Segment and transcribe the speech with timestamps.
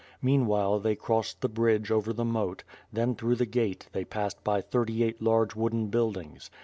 [0.19, 4.59] Meanwhile they crossed the bridge over the moat; then through the gate, they passed by
[4.59, 6.49] thirty eight large wooden buildings.